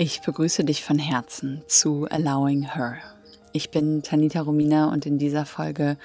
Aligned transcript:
Ich 0.00 0.20
begrüße 0.20 0.62
dich 0.62 0.84
von 0.84 1.00
Herzen 1.00 1.64
zu 1.66 2.06
Allowing 2.08 2.62
Her. 2.72 2.98
Ich 3.52 3.70
bin 3.70 4.04
Tanita 4.04 4.42
Romina 4.42 4.92
und 4.92 5.06
in 5.06 5.18
dieser 5.18 5.44
Folge 5.44 5.96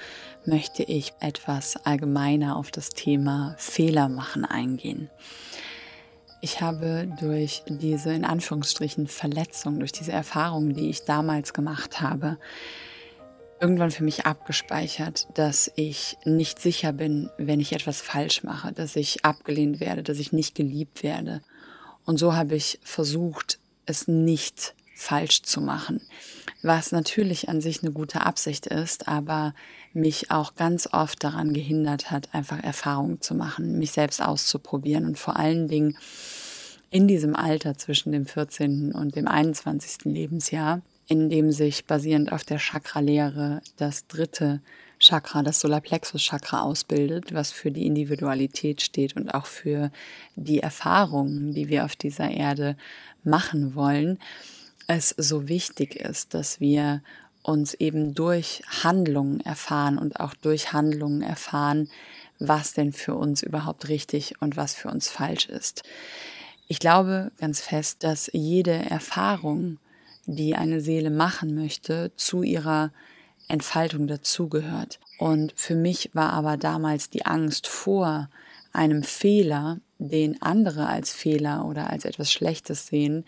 möchte 0.44 0.82
ich 0.82 1.12
etwas 1.20 1.76
allgemeiner 1.76 2.56
auf 2.56 2.72
das 2.72 2.88
Thema 2.88 3.54
Fehler 3.56 4.08
machen 4.08 4.44
eingehen. 4.44 5.10
Ich 6.40 6.60
habe 6.60 7.06
durch 7.20 7.62
diese 7.68 8.12
in 8.12 8.24
Anführungsstrichen 8.24 9.06
Verletzung, 9.06 9.78
durch 9.78 9.92
diese 9.92 10.10
Erfahrung, 10.10 10.74
die 10.74 10.90
ich 10.90 11.04
damals 11.04 11.52
gemacht 11.52 12.00
habe, 12.00 12.36
irgendwann 13.60 13.92
für 13.92 14.02
mich 14.02 14.26
abgespeichert, 14.26 15.28
dass 15.34 15.70
ich 15.76 16.16
nicht 16.24 16.58
sicher 16.58 16.92
bin, 16.92 17.30
wenn 17.38 17.60
ich 17.60 17.72
etwas 17.72 18.00
falsch 18.00 18.42
mache, 18.42 18.72
dass 18.72 18.96
ich 18.96 19.24
abgelehnt 19.24 19.78
werde, 19.78 20.02
dass 20.02 20.18
ich 20.18 20.32
nicht 20.32 20.56
geliebt 20.56 21.04
werde. 21.04 21.42
Und 22.04 22.18
so 22.18 22.34
habe 22.34 22.56
ich 22.56 22.80
versucht, 22.82 23.60
es 23.86 24.08
nicht 24.08 24.74
falsch 24.94 25.42
zu 25.42 25.60
machen, 25.60 26.00
was 26.62 26.92
natürlich 26.92 27.48
an 27.48 27.60
sich 27.60 27.82
eine 27.82 27.92
gute 27.92 28.22
Absicht 28.22 28.66
ist, 28.66 29.08
aber 29.08 29.54
mich 29.92 30.30
auch 30.30 30.54
ganz 30.54 30.88
oft 30.92 31.22
daran 31.22 31.52
gehindert 31.52 32.10
hat, 32.10 32.34
einfach 32.34 32.62
Erfahrungen 32.62 33.20
zu 33.20 33.34
machen, 33.34 33.78
mich 33.78 33.92
selbst 33.92 34.22
auszuprobieren 34.22 35.06
und 35.06 35.18
vor 35.18 35.36
allen 35.36 35.68
Dingen 35.68 35.96
in 36.90 37.08
diesem 37.08 37.34
Alter 37.34 37.76
zwischen 37.76 38.12
dem 38.12 38.24
14. 38.24 38.92
und 38.92 39.16
dem 39.16 39.26
21. 39.26 40.04
Lebensjahr, 40.04 40.80
in 41.06 41.30
dem 41.30 41.52
sich 41.52 41.84
basierend 41.84 42.32
auf 42.32 42.44
der 42.44 42.58
Chakra-Lehre 42.58 43.60
das 43.76 44.06
dritte 44.06 44.60
Chakra, 44.98 45.42
das 45.42 45.60
Solarplexus-Chakra 45.60 46.62
ausbildet, 46.62 47.34
was 47.34 47.52
für 47.52 47.70
die 47.70 47.86
Individualität 47.86 48.80
steht 48.80 49.16
und 49.16 49.34
auch 49.34 49.46
für 49.46 49.90
die 50.36 50.60
Erfahrungen, 50.60 51.52
die 51.52 51.68
wir 51.68 51.84
auf 51.84 51.96
dieser 51.96 52.30
Erde 52.30 52.76
machen 53.22 53.74
wollen, 53.74 54.18
es 54.86 55.14
so 55.16 55.48
wichtig 55.48 55.96
ist, 55.96 56.34
dass 56.34 56.60
wir 56.60 57.02
uns 57.42 57.74
eben 57.74 58.14
durch 58.14 58.62
Handlungen 58.82 59.40
erfahren 59.40 59.98
und 59.98 60.20
auch 60.20 60.34
durch 60.34 60.72
Handlungen 60.72 61.22
erfahren, 61.22 61.90
was 62.38 62.72
denn 62.72 62.92
für 62.92 63.14
uns 63.14 63.42
überhaupt 63.42 63.88
richtig 63.88 64.40
und 64.40 64.56
was 64.56 64.74
für 64.74 64.88
uns 64.88 65.08
falsch 65.08 65.46
ist. 65.46 65.82
Ich 66.66 66.78
glaube 66.78 67.30
ganz 67.38 67.60
fest, 67.60 68.02
dass 68.02 68.30
jede 68.32 68.72
Erfahrung, 68.72 69.78
die 70.26 70.54
eine 70.54 70.80
Seele 70.80 71.10
machen 71.10 71.54
möchte, 71.54 72.12
zu 72.16 72.42
ihrer 72.42 72.92
Entfaltung 73.48 74.06
dazugehört. 74.06 75.00
Und 75.18 75.52
für 75.56 75.74
mich 75.74 76.10
war 76.14 76.32
aber 76.32 76.56
damals 76.56 77.10
die 77.10 77.26
Angst 77.26 77.66
vor 77.66 78.28
einem 78.72 79.02
Fehler, 79.02 79.78
den 79.98 80.42
andere 80.42 80.86
als 80.86 81.12
Fehler 81.12 81.64
oder 81.66 81.90
als 81.90 82.04
etwas 82.04 82.32
Schlechtes 82.32 82.86
sehen, 82.86 83.24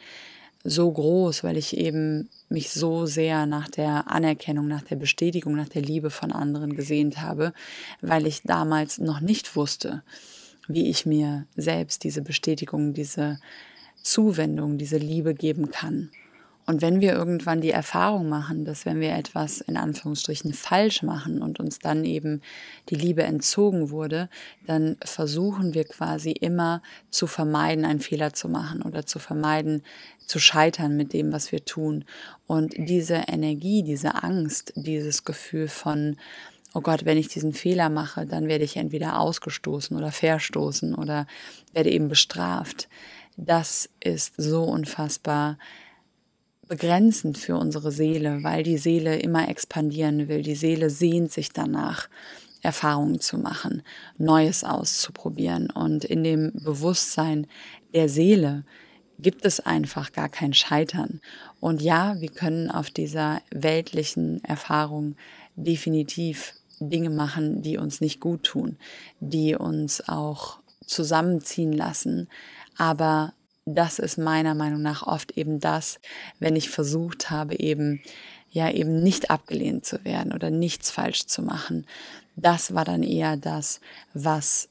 so 0.65 0.91
groß, 0.91 1.45
weil 1.45 1.57
ich 1.57 1.77
eben 1.77 2.29
mich 2.49 2.71
so 2.71 3.07
sehr 3.07 3.47
nach 3.47 3.69
der 3.69 4.11
Anerkennung, 4.11 4.67
nach 4.67 4.83
der 4.83 4.97
Bestätigung, 4.97 5.55
nach 5.55 5.69
der 5.69 5.83
Liebe 5.83 6.11
von 6.11 6.33
anderen 6.33 6.75
gesehnt 6.75 7.21
habe, 7.21 7.53
weil 8.01 8.27
ich 8.27 8.43
damals 8.43 8.99
noch 8.99 9.21
nicht 9.21 9.55
wusste, 9.55 10.03
wie 10.67 10.91
ich 10.91 11.07
mir 11.07 11.47
selbst 11.57 12.03
diese 12.03 12.23
Bestätigung, 12.23 12.95
diese 12.95 13.39
Zuwendung, 14.03 14.79
diese 14.79 14.99
Liebe 14.99 15.35
geben 15.35 15.71
kann. 15.71 16.11
Und 16.69 16.83
wenn 16.83 17.01
wir 17.01 17.13
irgendwann 17.13 17.61
die 17.61 17.71
Erfahrung 17.71 18.29
machen, 18.29 18.65
dass 18.65 18.85
wenn 18.85 18.99
wir 18.99 19.15
etwas 19.15 19.61
in 19.61 19.77
Anführungsstrichen 19.77 20.53
falsch 20.53 21.05
machen 21.05 21.41
und 21.41 21.61
uns 21.61 21.79
dann 21.79 22.05
eben 22.05 22.43
die 22.89 22.97
Liebe 22.97 23.23
entzogen 23.23 23.91
wurde, 23.91 24.29
dann 24.67 24.97
versuchen 25.05 25.75
wir 25.75 25.85
quasi 25.85 26.33
immer 26.33 26.83
zu 27.11 27.29
vermeiden, 27.29 27.85
einen 27.85 28.01
Fehler 28.01 28.33
zu 28.33 28.49
machen 28.49 28.83
oder 28.83 29.07
zu 29.07 29.21
vermeiden, 29.21 29.83
zu 30.27 30.41
scheitern 30.41 30.97
mit 30.97 31.13
dem, 31.13 31.33
was 31.33 31.53
wir 31.53 31.65
tun. 31.65 32.05
Und 32.49 32.75
diese 32.77 33.15
Energie, 33.29 33.85
diese 33.85 34.25
Angst, 34.25 34.73
dieses 34.75 35.25
Gefühl 35.25 35.69
von, 35.69 36.17
oh 36.75 36.81
Gott, 36.81 37.05
wenn 37.05 37.17
ich 37.17 37.29
diesen 37.29 37.53
Fehler 37.53 37.91
mache, 37.91 38.27
dann 38.27 38.49
werde 38.49 38.65
ich 38.65 38.77
entweder 38.77 39.21
ausgestoßen 39.21 39.97
oder 39.97 40.11
verstoßen 40.11 40.97
oder 40.97 41.29
werde 41.73 41.91
eben 41.91 42.09
bestraft. 42.09 42.89
Das 43.37 43.89
ist 44.01 44.35
so 44.37 44.65
unfassbar 44.65 45.59
begrenzend 46.69 47.39
für 47.39 47.57
unsere 47.57 47.93
Seele, 47.93 48.43
weil 48.43 48.63
die 48.63 48.79
Seele 48.79 49.19
immer 49.19 49.49
expandieren 49.49 50.29
will. 50.29 50.43
Die 50.43 50.55
Seele 50.55 50.91
sehnt 50.91 51.33
sich 51.33 51.53
danach, 51.53 52.09
Erfahrungen 52.63 53.21
zu 53.21 53.39
machen, 53.39 53.83
Neues 54.19 54.65
auszuprobieren. 54.65 55.71
Und 55.71 56.05
in 56.05 56.25
dem 56.25 56.53
Bewusstsein 56.55 57.47
der 57.95 58.09
Seele 58.09 58.65
gibt 59.19 59.45
es 59.45 59.61
einfach 59.61 60.13
gar 60.13 60.29
kein 60.29 60.53
Scheitern. 60.53 61.21
Und 61.61 61.81
ja, 61.81 62.21
wir 62.21 62.29
können 62.29 62.71
auf 62.71 62.91
dieser 62.91 63.41
weltlichen 63.51 64.43
Erfahrung 64.45 65.17
definitiv 65.55 66.55
Dinge 66.81 67.11
machen, 67.11 67.63
die 67.63 67.79
uns 67.79 68.01
nicht 68.01 68.21
gut 68.21 68.43
tun, 68.43 68.77
die 69.21 69.55
uns 69.55 70.07
auch 70.09 70.59
zusammenziehen 70.85 71.73
lassen. 71.73 72.29
Aber 72.77 73.33
das 73.67 73.99
ist 73.99 74.17
meiner 74.17 74.55
Meinung 74.55 74.81
nach 74.81 75.07
oft 75.07 75.33
eben 75.33 75.61
das, 75.61 75.99
wenn 76.39 76.57
ich 76.57 76.71
versucht 76.71 77.31
habe, 77.31 77.59
eben 77.59 78.01
ja 78.51 78.71
eben 78.71 79.03
nicht 79.03 79.31
abgelehnt 79.31 79.85
zu 79.85 80.05
werden 80.05 80.33
oder 80.33 80.51
nichts 80.51 80.91
falsch 80.91 81.27
zu 81.27 81.43
machen. 81.43 81.85
Das 82.37 82.75
war 82.75 82.85
dann 82.85 83.03
eher 83.03 83.37
das, 83.37 83.81
was 84.15 84.69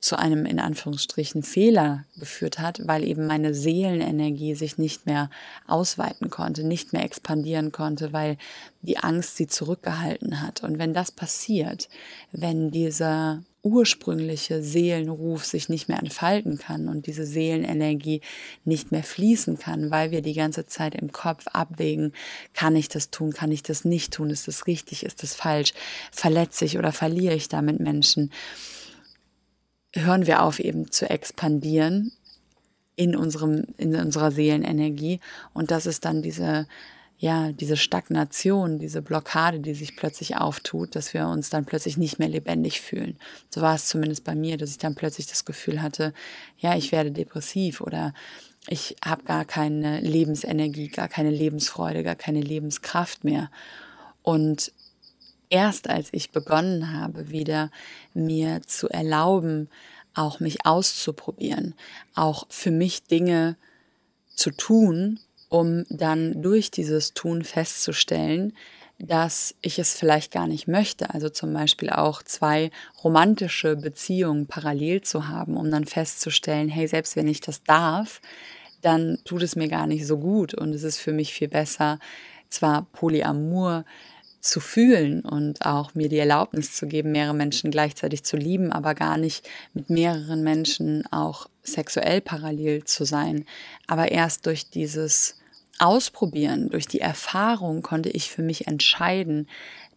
zu 0.00 0.16
einem 0.16 0.46
in 0.46 0.60
Anführungsstrichen 0.60 1.42
Fehler 1.42 2.04
geführt 2.16 2.58
hat, 2.58 2.86
weil 2.86 3.04
eben 3.04 3.26
meine 3.26 3.52
Seelenenergie 3.52 4.54
sich 4.54 4.78
nicht 4.78 5.06
mehr 5.06 5.28
ausweiten 5.66 6.30
konnte, 6.30 6.64
nicht 6.64 6.92
mehr 6.92 7.04
expandieren 7.04 7.72
konnte, 7.72 8.12
weil 8.12 8.38
die 8.80 8.98
Angst 8.98 9.36
sie 9.36 9.48
zurückgehalten 9.48 10.40
hat. 10.40 10.62
Und 10.62 10.78
wenn 10.78 10.94
das 10.94 11.10
passiert, 11.10 11.88
wenn 12.32 12.70
dieser 12.70 13.42
ursprüngliche 13.62 14.62
Seelenruf 14.62 15.44
sich 15.44 15.68
nicht 15.68 15.88
mehr 15.88 15.98
entfalten 15.98 16.58
kann 16.58 16.88
und 16.88 17.06
diese 17.06 17.26
Seelenenergie 17.26 18.20
nicht 18.64 18.92
mehr 18.92 19.02
fließen 19.02 19.58
kann, 19.58 19.90
weil 19.90 20.10
wir 20.10 20.22
die 20.22 20.34
ganze 20.34 20.66
Zeit 20.66 20.94
im 20.94 21.10
Kopf 21.10 21.46
abwägen, 21.48 22.12
kann 22.54 22.76
ich 22.76 22.88
das 22.88 23.10
tun, 23.10 23.32
kann 23.32 23.50
ich 23.50 23.62
das 23.62 23.84
nicht 23.84 24.12
tun, 24.14 24.30
ist 24.30 24.46
das 24.46 24.66
richtig, 24.66 25.04
ist 25.04 25.22
das 25.22 25.34
falsch, 25.34 25.74
verletze 26.12 26.64
ich 26.64 26.78
oder 26.78 26.92
verliere 26.92 27.34
ich 27.34 27.48
damit 27.48 27.80
Menschen, 27.80 28.32
hören 29.94 30.26
wir 30.26 30.42
auf 30.42 30.60
eben 30.60 30.90
zu 30.92 31.10
expandieren 31.10 32.12
in 32.94 33.16
unserem, 33.16 33.64
in 33.76 33.94
unserer 33.96 34.30
Seelenenergie 34.30 35.20
und 35.52 35.70
das 35.72 35.86
ist 35.86 36.04
dann 36.04 36.22
diese 36.22 36.68
ja, 37.20 37.50
diese 37.50 37.76
Stagnation, 37.76 38.78
diese 38.78 39.02
Blockade, 39.02 39.58
die 39.58 39.74
sich 39.74 39.96
plötzlich 39.96 40.36
auftut, 40.36 40.94
dass 40.94 41.14
wir 41.14 41.26
uns 41.26 41.50
dann 41.50 41.64
plötzlich 41.64 41.96
nicht 41.96 42.20
mehr 42.20 42.28
lebendig 42.28 42.80
fühlen. 42.80 43.18
So 43.50 43.60
war 43.60 43.74
es 43.74 43.86
zumindest 43.86 44.22
bei 44.22 44.36
mir, 44.36 44.56
dass 44.56 44.70
ich 44.70 44.78
dann 44.78 44.94
plötzlich 44.94 45.26
das 45.26 45.44
Gefühl 45.44 45.82
hatte, 45.82 46.14
ja, 46.58 46.76
ich 46.76 46.92
werde 46.92 47.10
depressiv 47.10 47.80
oder 47.80 48.14
ich 48.68 48.96
habe 49.04 49.24
gar 49.24 49.44
keine 49.44 50.00
Lebensenergie, 50.00 50.88
gar 50.88 51.08
keine 51.08 51.30
Lebensfreude, 51.30 52.04
gar 52.04 52.14
keine 52.14 52.40
Lebenskraft 52.40 53.24
mehr. 53.24 53.50
Und 54.22 54.72
erst 55.50 55.90
als 55.90 56.10
ich 56.12 56.30
begonnen 56.30 56.92
habe, 56.92 57.30
wieder 57.30 57.72
mir 58.14 58.62
zu 58.62 58.88
erlauben, 58.88 59.68
auch 60.14 60.38
mich 60.38 60.66
auszuprobieren, 60.66 61.74
auch 62.14 62.46
für 62.48 62.70
mich 62.70 63.04
Dinge 63.04 63.56
zu 64.34 64.50
tun, 64.50 65.18
um 65.48 65.84
dann 65.88 66.42
durch 66.42 66.70
dieses 66.70 67.14
Tun 67.14 67.44
festzustellen, 67.44 68.52
dass 68.98 69.54
ich 69.62 69.78
es 69.78 69.94
vielleicht 69.94 70.32
gar 70.32 70.46
nicht 70.48 70.66
möchte. 70.66 71.14
Also 71.14 71.28
zum 71.28 71.52
Beispiel 71.52 71.90
auch 71.90 72.22
zwei 72.22 72.70
romantische 73.02 73.76
Beziehungen 73.76 74.46
parallel 74.46 75.02
zu 75.02 75.28
haben, 75.28 75.56
um 75.56 75.70
dann 75.70 75.84
festzustellen, 75.84 76.68
hey, 76.68 76.88
selbst 76.88 77.14
wenn 77.14 77.28
ich 77.28 77.40
das 77.40 77.62
darf, 77.62 78.20
dann 78.82 79.18
tut 79.24 79.42
es 79.42 79.56
mir 79.56 79.68
gar 79.68 79.86
nicht 79.86 80.06
so 80.06 80.18
gut 80.18 80.54
und 80.54 80.74
es 80.74 80.82
ist 80.82 80.98
für 80.98 81.12
mich 81.12 81.32
viel 81.32 81.48
besser, 81.48 81.98
zwar 82.48 82.86
Polyamor 82.92 83.84
zu 84.40 84.60
fühlen 84.60 85.20
und 85.20 85.64
auch 85.64 85.94
mir 85.94 86.08
die 86.08 86.18
Erlaubnis 86.18 86.72
zu 86.74 86.86
geben, 86.86 87.12
mehrere 87.12 87.34
Menschen 87.34 87.70
gleichzeitig 87.70 88.24
zu 88.24 88.36
lieben, 88.36 88.72
aber 88.72 88.94
gar 88.94 89.18
nicht 89.18 89.48
mit 89.74 89.90
mehreren 89.90 90.42
Menschen 90.42 91.04
auch 91.10 91.48
sexuell 91.62 92.20
parallel 92.20 92.84
zu 92.84 93.04
sein. 93.04 93.44
Aber 93.86 94.10
erst 94.10 94.46
durch 94.46 94.70
dieses 94.70 95.36
Ausprobieren, 95.78 96.70
durch 96.70 96.86
die 96.86 97.00
Erfahrung 97.00 97.82
konnte 97.82 98.08
ich 98.08 98.30
für 98.30 98.42
mich 98.42 98.66
entscheiden, 98.66 99.48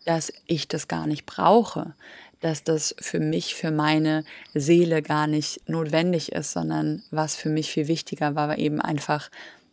dass 0.05 0.33
ich 0.47 0.67
das 0.67 0.88
gar 0.88 1.07
nicht 1.07 1.25
brauche, 1.25 1.93
dass 2.39 2.63
das 2.63 2.95
für 2.99 3.19
mich, 3.19 3.55
für 3.55 3.71
meine 3.71 4.23
Seele 4.53 5.01
gar 5.01 5.27
nicht 5.27 5.69
notwendig 5.69 6.31
ist, 6.31 6.51
sondern 6.51 7.03
was 7.11 7.35
für 7.35 7.49
mich 7.49 7.71
viel 7.71 7.88
wichtiger 7.88 8.35
war, 8.35 8.47
war 8.49 8.57
eben 8.57 8.81
einfach 8.81 9.29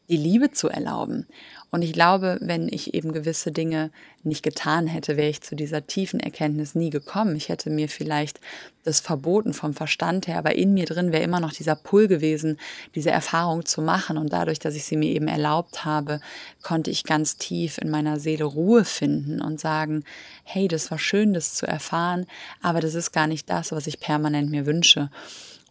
die 0.09 0.17
Liebe 0.17 0.51
zu 0.51 0.69
erlauben. 0.69 1.27
Und 1.71 1.83
ich 1.83 1.93
glaube, 1.93 2.39
wenn 2.41 2.69
ich 2.69 2.95
eben 2.95 3.13
gewisse 3.13 3.53
Dinge 3.53 3.91
nicht 4.23 4.43
getan 4.43 4.87
hätte, 4.87 5.19
wäre 5.19 5.29
ich 5.29 5.43
zu 5.43 5.55
dieser 5.55 5.87
tiefen 5.87 6.19
Erkenntnis 6.19 6.75
nie 6.75 6.89
gekommen. 6.89 7.37
Ich 7.37 7.51
hätte 7.51 7.69
mir 7.69 7.91
vielleicht 7.91 8.41
das 8.85 9.01
verboten 9.01 9.53
vom 9.53 9.75
Verstand 9.75 10.27
her, 10.27 10.39
aber 10.39 10.55
in 10.55 10.73
mir 10.73 10.87
drin 10.87 11.13
wäre 11.13 11.23
immer 11.23 11.41
noch 11.41 11.53
dieser 11.53 11.77
Pull 11.77 12.09
gewesen, 12.09 12.59
diese 12.95 13.11
Erfahrung 13.11 13.67
zu 13.67 13.83
machen. 13.83 14.17
Und 14.17 14.33
dadurch, 14.33 14.59
dass 14.59 14.77
ich 14.77 14.85
sie 14.85 14.97
mir 14.97 15.11
eben 15.11 15.29
erlaubt 15.29 15.85
habe, 15.85 16.21
konnte 16.63 16.91
ich 16.91 17.05
ganz 17.05 17.37
tief 17.37 17.77
in 17.77 17.91
meiner 17.91 18.19
Seele 18.19 18.45
Ruhe 18.45 18.87
finden 18.87 19.43
und 19.43 19.61
sagen, 19.61 20.05
hey, 20.45 20.69
das 20.69 20.91
war 20.91 20.99
schön, 20.99 21.35
das 21.35 21.55
zu 21.55 21.67
erfahren, 21.67 22.27
aber 22.63 22.81
das 22.81 22.95
ist 22.95 23.13
gar 23.13 23.27
nicht 23.27 23.51
das, 23.51 23.73
was 23.73 23.87
ich 23.87 24.01
permanent 24.01 24.51
mir 24.51 24.65
wünsche. 24.65 25.11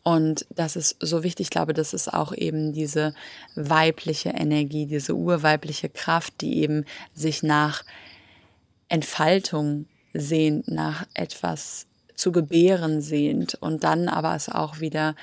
Und 0.07 0.45
das 0.55 0.77
ist 0.77 0.95
so 1.01 1.21
wichtig, 1.23 1.47
ich 1.47 1.49
glaube, 1.49 1.73
das 1.73 1.93
ist 1.93 2.13
auch 2.13 2.33
eben 2.33 2.71
diese 2.71 3.13
weibliche 3.55 4.29
Energie, 4.29 4.85
diese 4.85 5.15
urweibliche 5.15 5.89
Kraft, 5.89 6.39
die 6.39 6.59
eben 6.61 6.85
sich 7.13 7.43
nach 7.43 7.83
Entfaltung 8.87 9.85
sehnt, 10.13 10.69
nach 10.69 11.05
etwas 11.13 11.87
zu 12.15 12.31
gebären 12.31 13.01
sehnt 13.01 13.55
und 13.55 13.83
dann 13.83 14.07
aber 14.07 14.33
es 14.33 14.47
auch 14.47 14.79
wieder 14.79 15.13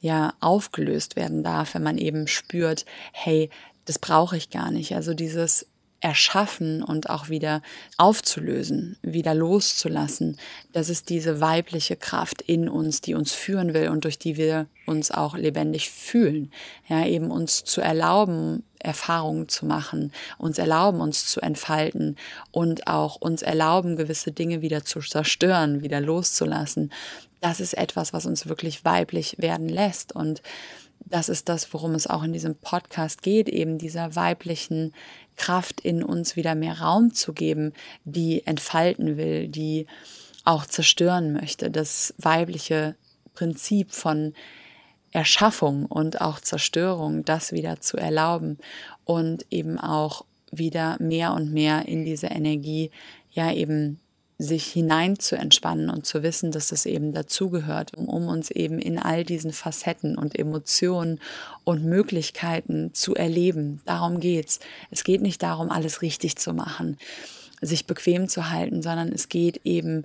ja 0.00 0.32
aufgelöst 0.38 1.16
werden 1.16 1.42
darf, 1.42 1.74
wenn 1.74 1.82
man 1.82 1.98
eben 1.98 2.28
spürt, 2.28 2.86
hey, 3.10 3.50
das 3.86 3.98
brauche 3.98 4.36
ich 4.36 4.50
gar 4.50 4.70
nicht. 4.70 4.94
Also 4.94 5.14
dieses 5.14 5.66
erschaffen 6.00 6.82
und 6.82 7.10
auch 7.10 7.28
wieder 7.28 7.60
aufzulösen, 7.96 8.96
wieder 9.02 9.34
loszulassen. 9.34 10.38
Das 10.72 10.88
ist 10.88 11.08
diese 11.08 11.40
weibliche 11.40 11.96
Kraft 11.96 12.40
in 12.42 12.68
uns, 12.68 13.00
die 13.00 13.14
uns 13.14 13.32
führen 13.32 13.74
will 13.74 13.88
und 13.88 14.04
durch 14.04 14.18
die 14.18 14.36
wir 14.36 14.66
uns 14.86 15.10
auch 15.10 15.36
lebendig 15.36 15.90
fühlen. 15.90 16.52
Ja, 16.88 17.04
eben 17.04 17.30
uns 17.30 17.64
zu 17.64 17.80
erlauben, 17.80 18.62
Erfahrungen 18.78 19.48
zu 19.48 19.66
machen, 19.66 20.12
uns 20.38 20.58
erlauben, 20.58 21.00
uns 21.00 21.26
zu 21.26 21.40
entfalten 21.40 22.16
und 22.52 22.86
auch 22.86 23.16
uns 23.16 23.42
erlauben, 23.42 23.96
gewisse 23.96 24.30
Dinge 24.30 24.62
wieder 24.62 24.84
zu 24.84 25.00
zerstören, 25.00 25.82
wieder 25.82 26.00
loszulassen. 26.00 26.92
Das 27.40 27.58
ist 27.58 27.74
etwas, 27.74 28.12
was 28.12 28.24
uns 28.24 28.46
wirklich 28.48 28.84
weiblich 28.84 29.36
werden 29.38 29.68
lässt 29.68 30.14
und 30.14 30.42
das 31.10 31.28
ist 31.28 31.48
das, 31.48 31.72
worum 31.72 31.94
es 31.94 32.06
auch 32.06 32.22
in 32.22 32.32
diesem 32.32 32.54
Podcast 32.56 33.22
geht, 33.22 33.48
eben 33.48 33.78
dieser 33.78 34.14
weiblichen 34.14 34.92
Kraft 35.36 35.80
in 35.80 36.02
uns 36.02 36.36
wieder 36.36 36.54
mehr 36.54 36.80
Raum 36.80 37.14
zu 37.14 37.32
geben, 37.32 37.72
die 38.04 38.46
entfalten 38.46 39.16
will, 39.16 39.48
die 39.48 39.86
auch 40.44 40.66
zerstören 40.66 41.32
möchte. 41.32 41.70
Das 41.70 42.14
weibliche 42.18 42.96
Prinzip 43.34 43.92
von 43.92 44.34
Erschaffung 45.12 45.86
und 45.86 46.20
auch 46.20 46.40
Zerstörung, 46.40 47.24
das 47.24 47.52
wieder 47.52 47.80
zu 47.80 47.96
erlauben 47.96 48.58
und 49.04 49.46
eben 49.50 49.78
auch 49.78 50.24
wieder 50.50 50.96
mehr 51.00 51.34
und 51.34 51.52
mehr 51.52 51.86
in 51.86 52.04
diese 52.04 52.28
Energie, 52.28 52.90
ja 53.30 53.52
eben 53.52 54.00
sich 54.38 54.66
hinein 54.66 55.18
zu 55.18 55.36
entspannen 55.36 55.90
und 55.90 56.06
zu 56.06 56.22
wissen, 56.22 56.52
dass 56.52 56.68
das 56.68 56.86
eben 56.86 57.12
dazugehört, 57.12 57.96
um, 57.96 58.08
um 58.08 58.28
uns 58.28 58.52
eben 58.52 58.78
in 58.78 58.98
all 58.98 59.24
diesen 59.24 59.52
Facetten 59.52 60.16
und 60.16 60.38
Emotionen 60.38 61.20
und 61.64 61.84
Möglichkeiten 61.84 62.94
zu 62.94 63.16
erleben. 63.16 63.82
Darum 63.84 64.20
geht's. 64.20 64.60
Es 64.92 65.02
geht 65.02 65.22
nicht 65.22 65.42
darum, 65.42 65.70
alles 65.70 66.02
richtig 66.02 66.36
zu 66.36 66.54
machen, 66.54 66.98
sich 67.60 67.86
bequem 67.86 68.28
zu 68.28 68.50
halten, 68.50 68.80
sondern 68.80 69.08
es 69.08 69.28
geht 69.28 69.60
eben 69.64 70.04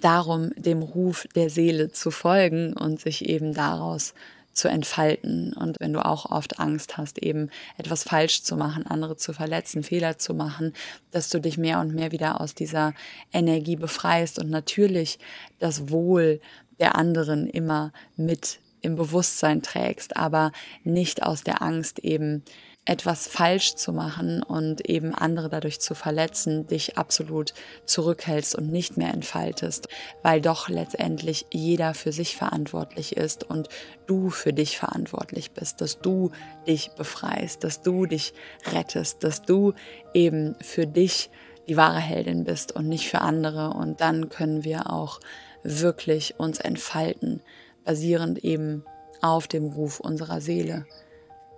darum, 0.00 0.50
dem 0.56 0.82
Ruf 0.82 1.28
der 1.36 1.48
Seele 1.48 1.92
zu 1.92 2.10
folgen 2.10 2.72
und 2.72 3.00
sich 3.00 3.28
eben 3.28 3.54
daraus 3.54 4.14
zu 4.52 4.68
entfalten. 4.68 5.52
Und 5.54 5.78
wenn 5.80 5.92
du 5.92 6.04
auch 6.04 6.30
oft 6.30 6.58
Angst 6.58 6.96
hast, 6.96 7.18
eben 7.18 7.50
etwas 7.78 8.04
falsch 8.04 8.42
zu 8.42 8.56
machen, 8.56 8.86
andere 8.86 9.16
zu 9.16 9.32
verletzen, 9.32 9.82
Fehler 9.82 10.18
zu 10.18 10.34
machen, 10.34 10.72
dass 11.10 11.30
du 11.30 11.40
dich 11.40 11.58
mehr 11.58 11.80
und 11.80 11.94
mehr 11.94 12.12
wieder 12.12 12.40
aus 12.40 12.54
dieser 12.54 12.94
Energie 13.32 13.76
befreist 13.76 14.38
und 14.38 14.50
natürlich 14.50 15.18
das 15.58 15.90
Wohl 15.90 16.40
der 16.78 16.96
anderen 16.96 17.46
immer 17.46 17.92
mit 18.16 18.58
im 18.80 18.96
Bewusstsein 18.96 19.62
trägst, 19.62 20.16
aber 20.16 20.52
nicht 20.82 21.22
aus 21.22 21.44
der 21.44 21.62
Angst 21.62 22.00
eben 22.00 22.42
etwas 22.84 23.28
falsch 23.28 23.76
zu 23.76 23.92
machen 23.92 24.42
und 24.42 24.88
eben 24.88 25.14
andere 25.14 25.48
dadurch 25.48 25.80
zu 25.80 25.94
verletzen, 25.94 26.66
dich 26.66 26.98
absolut 26.98 27.54
zurückhältst 27.84 28.56
und 28.56 28.72
nicht 28.72 28.96
mehr 28.96 29.14
entfaltest, 29.14 29.86
weil 30.22 30.40
doch 30.40 30.68
letztendlich 30.68 31.46
jeder 31.52 31.94
für 31.94 32.10
sich 32.10 32.36
verantwortlich 32.36 33.16
ist 33.16 33.44
und 33.48 33.68
du 34.06 34.30
für 34.30 34.52
dich 34.52 34.78
verantwortlich 34.78 35.52
bist, 35.52 35.80
dass 35.80 36.00
du 36.00 36.32
dich 36.66 36.90
befreist, 36.96 37.62
dass 37.62 37.82
du 37.82 38.06
dich 38.06 38.34
rettest, 38.72 39.22
dass 39.22 39.42
du 39.42 39.74
eben 40.12 40.56
für 40.60 40.86
dich 40.86 41.30
die 41.68 41.76
wahre 41.76 42.00
Heldin 42.00 42.42
bist 42.42 42.72
und 42.72 42.88
nicht 42.88 43.08
für 43.08 43.20
andere 43.20 43.70
und 43.70 44.00
dann 44.00 44.28
können 44.28 44.64
wir 44.64 44.90
auch 44.90 45.20
wirklich 45.62 46.40
uns 46.40 46.58
entfalten, 46.58 47.42
basierend 47.84 48.42
eben 48.42 48.84
auf 49.20 49.46
dem 49.46 49.66
Ruf 49.66 50.00
unserer 50.00 50.40
Seele. 50.40 50.84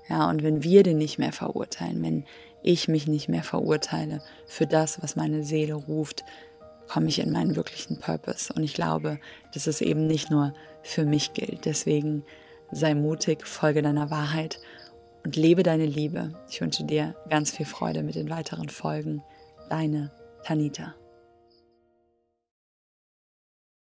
Ja, 0.09 0.29
und 0.29 0.43
wenn 0.43 0.63
wir 0.63 0.83
den 0.83 0.99
nicht 0.99 1.19
mehr 1.19 1.33
verurteilen, 1.33 2.03
wenn 2.03 2.25
ich 2.63 2.89
mich 2.89 3.07
nicht 3.07 3.29
mehr 3.29 3.43
verurteile 3.43 4.21
für 4.47 4.67
das, 4.67 5.03
was 5.03 5.17
meine 5.17 5.45
Seele 5.45 5.75
ruft, 5.75 6.25
komme 6.89 7.09
ich 7.09 7.19
in 7.19 7.33
meinen 7.33 7.57
wirklichen 7.57 7.99
Purpose. 7.99 8.53
Und 8.53 8.63
ich 8.63 8.75
glaube, 8.75 9.19
dass 9.53 9.67
es 9.67 9.81
eben 9.81 10.07
nicht 10.07 10.31
nur 10.31 10.53
für 10.83 11.05
mich 11.05 11.33
gilt. 11.33 11.65
Deswegen 11.65 12.25
sei 12.71 12.95
mutig, 12.95 13.47
folge 13.47 13.83
deiner 13.83 14.11
Wahrheit 14.11 14.61
und 15.25 15.37
lebe 15.37 15.63
deine 15.63 15.87
Liebe. 15.87 16.33
Ich 16.51 16.61
wünsche 16.61 16.85
dir 16.85 17.15
ganz 17.31 17.51
viel 17.51 17.67
Freude 17.67 18.03
mit 18.03 18.15
den 18.15 18.31
weiteren 18.31 18.69
Folgen. 18.69 19.23
Deine 19.71 20.11
Tanita. 20.45 20.95